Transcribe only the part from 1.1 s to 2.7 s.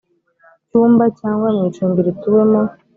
cyangwa mu icumbi rituwemo